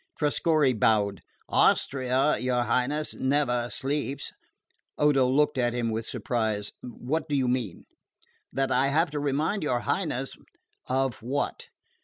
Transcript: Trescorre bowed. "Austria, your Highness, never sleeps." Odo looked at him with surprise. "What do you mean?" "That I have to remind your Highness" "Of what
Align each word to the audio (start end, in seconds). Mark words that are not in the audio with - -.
Trescorre 0.19 0.73
bowed. 0.73 1.21
"Austria, 1.47 2.35
your 2.39 2.63
Highness, 2.63 3.13
never 3.13 3.69
sleeps." 3.69 4.31
Odo 4.97 5.27
looked 5.27 5.59
at 5.59 5.73
him 5.75 5.91
with 5.91 6.07
surprise. 6.07 6.71
"What 6.81 7.29
do 7.29 7.35
you 7.35 7.47
mean?" 7.47 7.85
"That 8.51 8.71
I 8.71 8.87
have 8.87 9.11
to 9.11 9.19
remind 9.19 9.61
your 9.61 9.81
Highness" 9.81 10.35
"Of 10.87 11.21
what 11.21 11.67